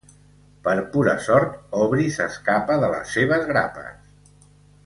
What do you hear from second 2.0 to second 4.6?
s'escapa de les seves grapes.